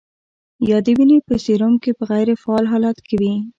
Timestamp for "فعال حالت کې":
2.41-3.15